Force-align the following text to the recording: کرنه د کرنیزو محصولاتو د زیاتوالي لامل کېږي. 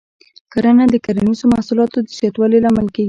کرنه 0.53 0.85
د 0.93 0.95
کرنیزو 1.05 1.45
محصولاتو 1.53 1.97
د 2.01 2.07
زیاتوالي 2.19 2.57
لامل 2.63 2.87
کېږي. 2.93 2.99